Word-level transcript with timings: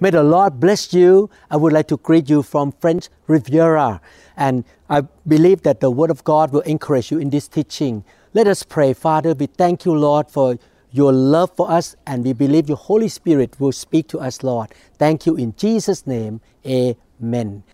May 0.00 0.10
the 0.10 0.22
Lord 0.22 0.60
bless 0.60 0.92
you. 0.92 1.28
I 1.50 1.56
would 1.56 1.72
like 1.72 1.88
to 1.88 1.96
greet 1.96 2.30
you 2.30 2.42
from 2.42 2.72
French 2.72 3.08
Riviera. 3.26 4.00
And 4.36 4.64
I 4.88 5.02
believe 5.26 5.62
that 5.62 5.80
the 5.80 5.90
Word 5.90 6.10
of 6.10 6.22
God 6.22 6.52
will 6.52 6.60
encourage 6.60 7.10
you 7.10 7.18
in 7.18 7.30
this 7.30 7.48
teaching. 7.48 8.04
Let 8.32 8.46
us 8.46 8.62
pray. 8.62 8.92
Father, 8.92 9.34
we 9.34 9.46
thank 9.46 9.84
you, 9.84 9.94
Lord, 9.94 10.30
for 10.30 10.56
your 10.92 11.12
love 11.12 11.50
for 11.56 11.70
us, 11.70 11.96
and 12.06 12.24
we 12.24 12.32
believe 12.32 12.68
your 12.68 12.78
Holy 12.78 13.08
Spirit 13.08 13.58
will 13.58 13.72
speak 13.72 14.08
to 14.08 14.20
us, 14.20 14.42
Lord. 14.42 14.72
Thank 14.98 15.26
you 15.26 15.36
in 15.36 15.54
Jesus' 15.56 16.06
name. 16.06 16.40
Amen. 16.64 17.64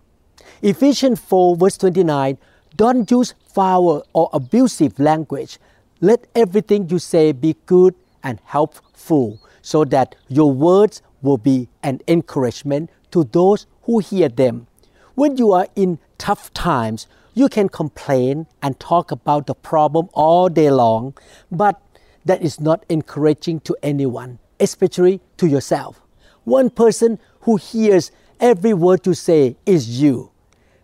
Ephesians 0.61 1.19
4, 1.19 1.55
verse 1.57 1.77
29 1.77 2.37
Don't 2.75 3.09
use 3.09 3.35
foul 3.53 4.03
or 4.13 4.29
abusive 4.33 4.99
language. 4.99 5.59
Let 6.01 6.25
everything 6.35 6.89
you 6.89 6.99
say 6.99 7.31
be 7.31 7.55
good 7.67 7.95
and 8.23 8.39
helpful, 8.43 9.39
so 9.61 9.85
that 9.85 10.15
your 10.27 10.51
words 10.51 11.01
will 11.25 11.37
be 11.37 11.67
an 11.83 11.99
encouragement 12.07 12.89
to 13.11 13.25
those 13.25 13.67
who 13.83 13.99
hear 13.99 14.29
them. 14.29 14.67
When 15.15 15.37
you 15.37 15.51
are 15.51 15.67
in 15.75 15.99
tough 16.17 16.53
times, 16.53 17.07
you 17.33 17.49
can 17.49 17.67
complain 17.67 18.47
and 18.61 18.79
talk 18.79 19.11
about 19.11 19.47
the 19.47 19.55
problem 19.55 20.07
all 20.13 20.47
day 20.47 20.71
long, 20.71 21.17
but 21.51 21.81
that 22.23 22.41
is 22.41 22.59
not 22.59 22.85
encouraging 22.89 23.59
to 23.61 23.75
anyone, 23.83 24.39
especially 24.59 25.21
to 25.37 25.47
yourself. 25.47 26.01
One 26.45 26.69
person 26.69 27.19
who 27.41 27.57
hears 27.57 28.11
every 28.39 28.73
word 28.73 29.05
you 29.05 29.13
say 29.13 29.57
is 29.65 30.01
you. 30.01 30.31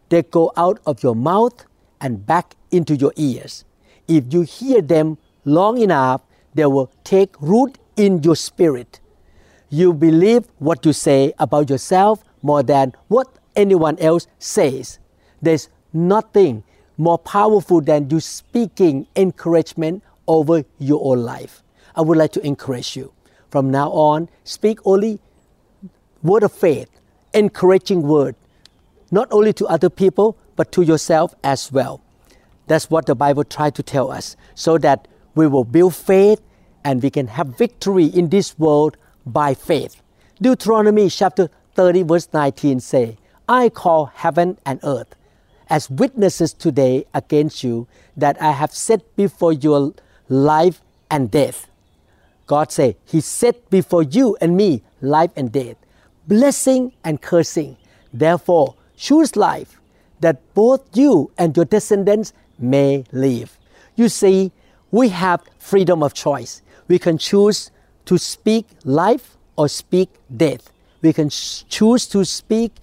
They 0.10 0.24
go 0.24 0.52
out 0.58 0.80
of 0.86 1.04
your 1.04 1.16
mouth 1.16 1.66
and 2.02 2.26
back 2.26 2.56
into 2.70 2.96
your 2.96 3.14
ears. 3.16 3.64
If 4.08 4.34
you 4.34 4.42
hear 4.42 4.82
them 4.82 5.18
long 5.46 5.78
enough, 5.80 6.22
they 6.54 6.66
will 6.66 6.92
take 7.04 7.40
root 7.40 7.78
in 7.96 8.24
your 8.24 8.36
spirit. 8.36 9.00
You 9.74 9.94
believe 9.94 10.48
what 10.60 10.86
you 10.86 10.92
say 10.92 11.34
about 11.40 11.70
yourself 11.70 12.24
more 12.42 12.62
than 12.62 12.92
what 13.08 13.28
anyone 13.56 13.98
else 14.00 14.28
says. 14.38 15.00
There's 15.42 15.70
nothing 15.94 16.64
more 16.98 17.18
powerful 17.18 17.80
than 17.80 18.10
you 18.10 18.20
speaking 18.20 19.08
encouragement 19.16 20.04
over 20.28 20.66
your 20.78 21.00
own 21.04 21.24
life. 21.24 21.64
I 21.96 22.02
would 22.02 22.18
like 22.18 22.34
to 22.34 22.46
encourage 22.46 22.98
you. 22.98 23.14
From 23.50 23.72
now 23.72 23.90
on, 23.92 24.28
speak 24.44 24.80
only 24.86 25.20
word 26.22 26.44
of 26.44 26.52
faith, 26.52 26.90
encouraging 27.34 28.02
word, 28.02 28.36
not 29.10 29.30
only 29.32 29.54
to 29.54 29.66
other 29.68 29.90
people, 29.90 30.38
but 30.58 30.74
to 30.74 30.82
yourself 30.82 31.34
as 31.46 31.72
well. 31.72 32.02
That's 32.68 32.90
what 32.90 33.06
the 33.06 33.16
Bible 33.16 33.46
tries 33.46 33.72
to 33.74 33.84
tell 33.84 34.12
us, 34.12 34.36
so 34.54 34.78
that 34.80 35.08
we 35.34 35.48
will 35.48 35.64
build 35.64 35.96
faith 35.96 36.42
and 36.84 37.02
we 37.02 37.10
can 37.10 37.28
have 37.28 37.58
victory 37.58 38.06
in 38.06 38.30
this 38.30 38.60
world 38.60 38.98
by 39.26 39.54
faith. 39.54 40.02
Deuteronomy 40.42 41.10
chapter 41.10 41.50
30 41.76 42.04
verse 42.04 42.28
19 42.34 42.80
say, 42.80 43.18
I 43.48 43.70
call 43.70 44.08
heaven 44.08 44.58
and 44.66 44.80
earth 44.84 45.16
as 45.70 45.90
witnesses 45.90 46.54
today 46.54 47.06
against 47.14 47.64
you 47.64 47.88
that 48.18 48.42
I 48.42 48.52
have 48.52 48.74
set 48.74 49.16
before 49.16 49.54
your 49.54 49.94
life 50.28 50.82
and 51.10 51.32
death. 51.32 51.68
God 52.46 52.72
say, 52.72 52.98
He 53.06 53.22
set 53.22 53.70
before 53.70 54.04
you 54.04 54.38
and 54.42 54.58
me 54.58 54.84
life 55.02 55.32
and 55.36 55.52
death, 55.52 55.78
blessing 56.28 56.94
and 57.04 57.22
cursing. 57.22 57.78
Therefore, 58.14 58.76
choose 58.98 59.36
life 59.36 59.80
that 60.20 60.54
both 60.54 60.82
you 60.96 61.32
and 61.38 61.56
your 61.56 61.66
descendants 61.66 62.34
may 62.60 63.06
live. 63.12 63.58
You 63.96 64.10
see, 64.10 64.52
we 64.92 65.10
have 65.10 65.42
freedom 65.58 66.04
of 66.04 66.14
choice. 66.14 66.62
We 66.88 67.00
can 67.00 67.18
choose 67.18 67.72
to 68.06 68.18
speak 68.18 68.68
life 68.84 69.38
or 69.56 69.68
speak 69.68 70.10
death. 70.36 70.72
We 71.02 71.14
can 71.14 71.30
choose 71.30 72.08
to 72.08 72.26
speak 72.26 72.74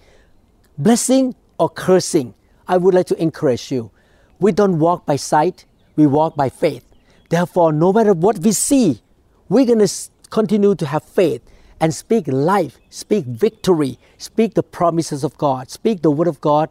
blessing 0.77 1.35
or 1.57 1.69
cursing. 1.69 2.33
I 2.67 2.77
would 2.77 2.93
like 2.93 3.07
to 3.07 3.21
encourage 3.21 3.71
you. 3.71 3.91
We 4.39 4.51
don't 4.51 4.79
walk 4.79 5.05
by 5.05 5.17
sight, 5.17 5.65
we 5.95 6.07
walk 6.07 6.35
by 6.35 6.49
faith. 6.49 6.85
Therefore, 7.29 7.71
no 7.71 7.91
matter 7.93 8.13
what 8.13 8.39
we 8.39 8.51
see, 8.51 9.01
we're 9.49 9.65
going 9.65 9.85
to 9.85 9.91
continue 10.29 10.75
to 10.75 10.85
have 10.85 11.03
faith 11.03 11.41
and 11.79 11.93
speak 11.93 12.27
life, 12.27 12.77
speak 12.89 13.25
victory, 13.25 13.99
speak 14.17 14.53
the 14.53 14.63
promises 14.63 15.23
of 15.23 15.37
God, 15.37 15.69
speak 15.69 16.01
the 16.01 16.11
word 16.11 16.27
of 16.27 16.41
God 16.41 16.69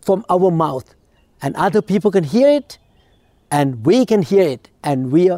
from 0.00 0.24
our 0.28 0.50
mouth. 0.50 0.94
And 1.40 1.54
other 1.56 1.82
people 1.82 2.10
can 2.10 2.24
hear 2.24 2.48
it, 2.48 2.78
and 3.50 3.86
we 3.86 4.04
can 4.04 4.22
hear 4.22 4.46
it, 4.46 4.68
and 4.82 5.12
we 5.12 5.30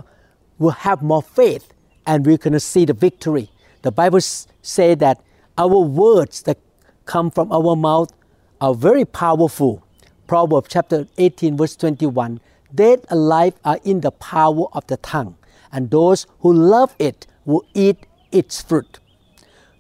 will 0.59 0.71
have 0.71 1.03
more 1.03 1.23
faith, 1.23 1.73
and 2.07 2.27
we're 2.27 2.39
going 2.39 2.53
to 2.53 2.61
see 2.61 2.85
the 2.85 2.93
victory. 2.93 3.51
The 3.83 3.93
Bible 3.93 4.21
says 4.21 4.99
that 4.99 5.23
our 5.57 5.79
words 5.81 6.43
that 6.43 6.59
come 7.05 7.31
from 7.31 7.53
our 7.53 7.77
mouth 7.77 8.13
are 8.61 8.75
very 8.75 9.05
powerful. 9.05 9.85
Proverbs 10.27 10.69
chapter 10.71 11.07
18, 11.19 11.57
verse 11.57 11.77
21 11.77 12.41
Death 12.75 13.05
and 13.11 13.29
life 13.29 13.55
are 13.65 13.79
in 13.85 14.01
the 14.01 14.13
power 14.13 14.67
of 14.73 14.87
the 14.87 14.97
tongue, 14.99 15.37
and 15.73 15.91
those 15.91 16.27
who 16.41 16.53
love 16.53 16.95
it 16.99 17.27
will 17.45 17.65
eat 17.75 18.07
its 18.31 18.63
fruit. 18.63 19.01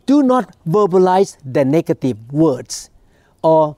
Do 0.06 0.22
not 0.22 0.56
verbalize 0.66 1.36
the 1.44 1.64
negative 1.64 2.32
words 2.32 2.90
or 3.42 3.76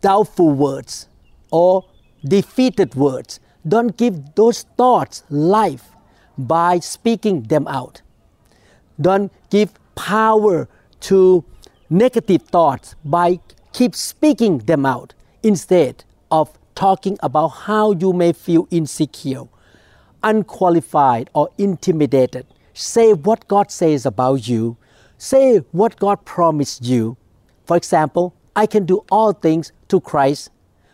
doubtful 0.00 0.50
words 0.50 1.06
or 1.52 1.84
defeated 2.24 2.94
words. 2.94 3.38
Don't 3.66 3.96
give 3.96 4.34
those 4.34 4.62
thoughts 4.76 5.22
life 5.28 5.90
by 6.46 6.78
speaking 6.78 7.42
them 7.42 7.66
out. 7.68 8.02
Don't 9.00 9.32
give 9.50 9.72
power 9.94 10.68
to 11.00 11.44
negative 11.88 12.42
thoughts 12.42 12.94
by 13.04 13.40
keep 13.72 13.94
speaking 13.94 14.58
them 14.58 14.84
out 14.86 15.14
instead 15.42 16.04
of 16.30 16.58
talking 16.74 17.18
about 17.22 17.48
how 17.48 17.92
you 17.92 18.12
may 18.12 18.32
feel 18.32 18.66
insecure, 18.70 19.44
unqualified, 20.22 21.30
or 21.34 21.50
intimidated. 21.58 22.46
Say 22.74 23.12
what 23.12 23.48
God 23.48 23.70
says 23.70 24.06
about 24.06 24.48
you. 24.48 24.76
Say 25.18 25.58
what 25.72 25.98
God 25.98 26.24
promised 26.24 26.84
you. 26.84 27.16
For 27.66 27.76
example, 27.76 28.34
I 28.56 28.66
can 28.66 28.86
do 28.86 29.04
all 29.10 29.32
things 29.32 29.72
to 29.88 30.00
Christ 30.00 30.50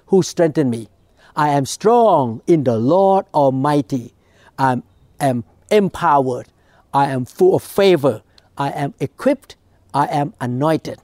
who 0.07 0.23
strengthened 0.23 0.71
me. 0.71 0.89
I 1.35 1.51
am 1.51 1.67
strong 1.67 2.43
in 2.47 2.65
the 2.65 2.79
Lord 2.79 3.27
Almighty. 3.35 4.15
I 4.59 4.83
am 5.21 5.45
empowered. 5.71 6.49
I 6.93 7.07
am 7.11 7.25
full 7.25 7.57
of 7.57 7.63
favor. 7.63 8.23
I 8.57 8.71
am 8.71 8.95
equipped. 9.01 9.57
I 9.93 10.07
am 10.07 10.35
anointed. 10.41 10.99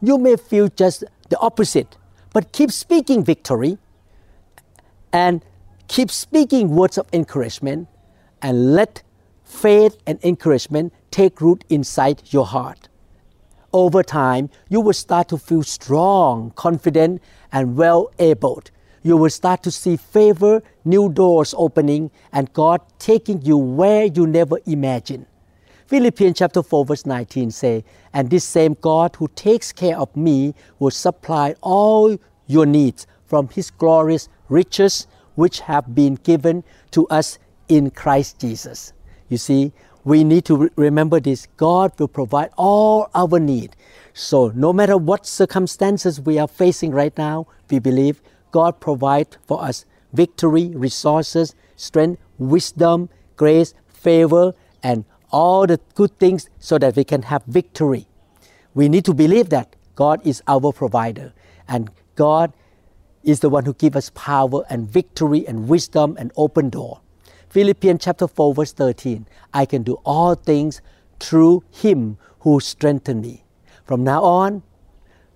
You 0.00 0.18
may 0.18 0.36
feel 0.36 0.68
just 0.68 1.04
the 1.28 1.38
opposite, 1.38 1.96
but 2.32 2.52
keep 2.52 2.70
speaking 2.70 3.24
victory 3.24 3.78
and 5.12 5.44
keep 5.88 6.10
speaking 6.10 6.70
words 6.70 6.98
of 6.98 7.06
encouragement 7.12 7.88
and 8.42 8.74
let 8.74 9.02
faith 9.44 9.96
and 10.06 10.22
encouragement 10.22 10.92
take 11.10 11.40
root 11.40 11.64
inside 11.68 12.22
your 12.32 12.46
heart. 12.46 12.88
Over 13.72 14.02
time, 14.02 14.50
you 14.68 14.80
will 14.80 14.92
start 14.94 15.28
to 15.28 15.38
feel 15.38 15.62
strong, 15.62 16.52
confident, 16.52 17.22
and 17.52 17.76
well 17.76 18.10
able. 18.18 18.62
You 19.02 19.16
will 19.16 19.30
start 19.30 19.62
to 19.62 19.70
see 19.70 19.96
favor, 19.96 20.62
new 20.84 21.08
doors 21.08 21.54
opening, 21.56 22.10
and 22.32 22.52
God 22.52 22.80
taking 22.98 23.42
you 23.42 23.56
where 23.56 24.04
you 24.04 24.26
never 24.26 24.58
imagined. 24.66 25.26
Philippians 25.86 26.38
chapter 26.38 26.62
4 26.62 26.84
verse 26.84 27.06
19 27.06 27.50
say, 27.50 27.84
And 28.12 28.28
this 28.28 28.44
same 28.44 28.76
God 28.80 29.16
who 29.16 29.28
takes 29.28 29.72
care 29.72 29.98
of 29.98 30.14
me 30.14 30.54
will 30.78 30.90
supply 30.90 31.54
all 31.62 32.18
your 32.46 32.66
needs 32.66 33.06
from 33.26 33.48
his 33.48 33.70
glorious 33.70 34.28
riches 34.48 35.06
which 35.34 35.60
have 35.60 35.94
been 35.94 36.16
given 36.16 36.64
to 36.90 37.06
us 37.08 37.38
in 37.68 37.90
Christ 37.90 38.40
Jesus. 38.40 38.92
You 39.28 39.38
see, 39.38 39.72
we 40.04 40.24
need 40.24 40.44
to 40.46 40.56
re- 40.56 40.70
remember 40.76 41.20
this 41.20 41.46
God 41.56 41.92
will 41.98 42.08
provide 42.08 42.50
all 42.56 43.08
our 43.14 43.38
need. 43.38 43.76
So, 44.14 44.48
no 44.54 44.72
matter 44.72 44.96
what 44.96 45.26
circumstances 45.26 46.20
we 46.20 46.38
are 46.38 46.48
facing 46.48 46.90
right 46.90 47.16
now, 47.16 47.46
we 47.70 47.78
believe 47.78 48.20
God 48.50 48.80
provides 48.80 49.36
for 49.46 49.62
us 49.62 49.84
victory, 50.12 50.68
resources, 50.74 51.54
strength, 51.76 52.20
wisdom, 52.38 53.08
grace, 53.36 53.74
favor, 53.88 54.54
and 54.82 55.04
all 55.30 55.66
the 55.66 55.80
good 55.94 56.18
things 56.18 56.48
so 56.58 56.78
that 56.78 56.96
we 56.96 57.04
can 57.04 57.22
have 57.22 57.44
victory. 57.44 58.06
We 58.74 58.88
need 58.88 59.04
to 59.06 59.14
believe 59.14 59.50
that 59.50 59.76
God 59.94 60.24
is 60.26 60.42
our 60.46 60.72
provider, 60.72 61.32
and 61.66 61.90
God 62.14 62.52
is 63.24 63.40
the 63.40 63.48
one 63.48 63.64
who 63.64 63.74
gives 63.74 63.96
us 63.96 64.10
power 64.14 64.64
and 64.70 64.88
victory 64.88 65.46
and 65.46 65.68
wisdom 65.68 66.16
and 66.18 66.32
open 66.36 66.70
door. 66.70 67.00
Philippians 67.50 68.04
chapter 68.04 68.28
4 68.28 68.54
verse 68.54 68.72
13. 68.72 69.26
I 69.52 69.66
can 69.66 69.82
do 69.82 69.94
all 70.04 70.34
things 70.34 70.80
through 71.18 71.64
him 71.70 72.16
who 72.40 72.60
strengthened 72.60 73.22
me. 73.22 73.44
From 73.84 74.04
now 74.04 74.22
on, 74.22 74.62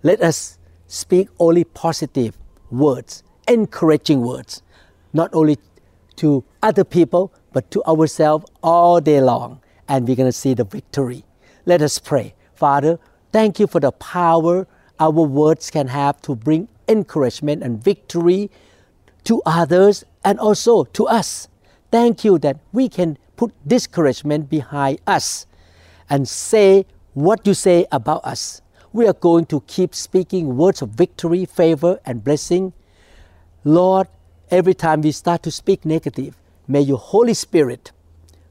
let 0.03 0.21
us 0.23 0.59
speak 0.87 1.29
only 1.39 1.65
positive 1.65 2.37
words, 2.73 3.23
encouraging 3.47 4.23
words, 4.23 4.63
not 5.13 5.31
only 5.33 5.59
to 6.17 6.45
other 6.63 6.85
people, 6.85 7.33
but 7.53 7.71
to 7.71 7.85
ourselves 7.85 8.47
all 8.63 9.01
day 9.01 9.21
long. 9.21 9.61
And 9.89 10.09
we're 10.09 10.17
going 10.17 10.29
to 10.29 10.33
see 10.33 10.55
the 10.55 10.65
victory. 10.65 11.25
Let 11.67 11.83
us 11.83 11.99
pray. 11.99 12.35
Father, 12.55 12.99
thank 13.33 13.61
you 13.61 13.67
for 13.67 13.81
the 13.81 13.93
power 13.93 14.67
our 15.03 15.11
words 15.11 15.69
can 15.69 15.89
have 15.89 16.23
to 16.23 16.37
bring 16.37 16.69
encouragement 16.87 17.63
and 17.63 17.83
victory 17.83 18.51
to 19.25 19.43
others 19.45 20.05
and 20.25 20.39
also 20.39 20.85
to 20.85 21.07
us. 21.07 21.49
Thank 21.91 22.25
you 22.25 22.39
that 22.39 22.59
we 22.73 22.89
can 22.89 23.19
put 23.37 23.53
discouragement 23.67 24.49
behind 24.49 25.01
us 25.07 25.47
and 26.09 26.29
say 26.29 26.87
what 27.15 27.45
you 27.47 27.55
say 27.55 27.87
about 27.91 28.25
us. 28.25 28.62
We 28.93 29.07
are 29.07 29.15
going 29.15 29.47
to 29.47 29.63
keep 29.67 29.95
speaking 29.95 30.57
words 30.57 30.83
of 30.83 30.91
victory, 30.91 31.47
favor, 31.47 31.99
and 32.05 32.23
blessing. 32.23 32.75
Lord, 33.65 34.09
every 34.51 34.75
time 34.75 35.01
we 35.01 35.13
start 35.13 35.43
to 35.45 35.51
speak 35.51 35.87
negative, 35.87 36.37
may 36.69 36.83
your 36.83 36.99
Holy 36.99 37.35
Spirit 37.35 37.93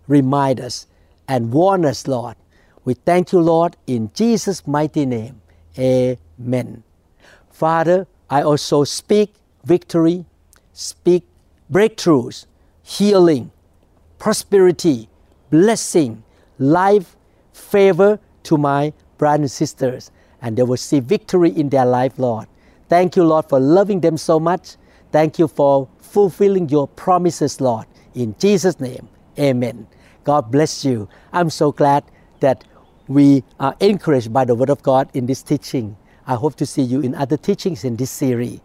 remind 0.07 0.59
us 0.59 0.87
and 1.27 1.51
warn 1.51 1.85
us, 1.85 2.07
Lord. 2.07 2.35
We 2.83 2.95
thank 2.95 3.31
you, 3.31 3.39
Lord, 3.39 3.77
in 3.85 4.09
Jesus' 4.13 4.65
mighty 4.65 5.05
name. 5.05 5.41
Amen. 5.77 6.83
Father, 7.51 8.07
I 8.29 8.41
also 8.41 8.83
speak 8.83 9.35
victory, 9.63 10.25
speak 10.73 11.23
breakthroughs, 11.71 12.47
healing, 12.81 13.51
prosperity, 14.17 15.07
blessing, 15.51 16.23
life, 16.57 17.15
favor 17.53 18.19
to 18.43 18.57
my 18.57 18.93
brothers 19.17 19.41
and 19.41 19.51
sisters, 19.51 20.11
and 20.41 20.57
they 20.57 20.63
will 20.63 20.77
see 20.77 20.99
victory 20.99 21.51
in 21.51 21.69
their 21.69 21.85
life, 21.85 22.17
Lord. 22.17 22.47
Thank 22.89 23.15
you, 23.15 23.23
Lord, 23.23 23.47
for 23.47 23.59
loving 23.59 24.01
them 24.01 24.17
so 24.17 24.39
much. 24.39 24.75
Thank 25.11 25.39
you 25.39 25.47
for 25.47 25.87
fulfilling 25.99 26.69
your 26.69 26.87
promises, 26.87 27.61
Lord. 27.61 27.85
In 28.13 28.35
Jesus' 28.39 28.79
name, 28.79 29.07
amen. 29.39 29.87
God 30.23 30.51
bless 30.51 30.83
you. 30.83 31.07
I'm 31.31 31.49
so 31.49 31.71
glad 31.71 32.03
that 32.39 32.63
we 33.07 33.43
are 33.59 33.75
encouraged 33.79 34.33
by 34.33 34.45
the 34.45 34.55
Word 34.55 34.69
of 34.69 34.83
God 34.83 35.09
in 35.13 35.25
this 35.25 35.43
teaching. 35.43 35.97
I 36.27 36.35
hope 36.35 36.55
to 36.55 36.65
see 36.65 36.81
you 36.81 37.01
in 37.01 37.15
other 37.15 37.37
teachings 37.37 37.83
in 37.83 37.95
this 37.95 38.11
series. 38.11 38.59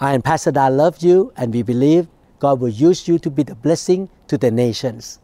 I 0.00 0.14
and 0.14 0.22
Pastor 0.22 0.52
Da 0.52 0.68
love 0.68 1.02
you, 1.02 1.32
and 1.36 1.52
we 1.52 1.62
believe 1.62 2.08
God 2.38 2.60
will 2.60 2.68
use 2.68 3.08
you 3.08 3.18
to 3.18 3.30
be 3.30 3.42
the 3.42 3.54
blessing 3.54 4.08
to 4.28 4.38
the 4.38 4.50
nations. 4.50 5.18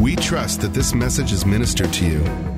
We 0.00 0.16
trust 0.16 0.60
that 0.60 0.74
this 0.74 0.94
message 0.94 1.32
is 1.32 1.46
ministered 1.46 1.92
to 1.94 2.04
you. 2.04 2.57